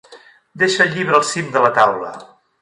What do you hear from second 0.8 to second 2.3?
el llibre al cim de la taula.